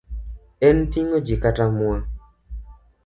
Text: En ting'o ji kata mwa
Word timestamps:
En 0.67 0.79
ting'o 0.91 1.17
ji 1.25 1.35
kata 1.43 1.65
mwa 1.77 1.97